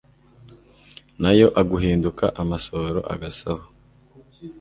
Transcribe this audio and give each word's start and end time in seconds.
nayo 1.21 1.47
aguhinduka 1.61 2.25
amasohoro 2.41 2.99
agasaho 3.13 3.65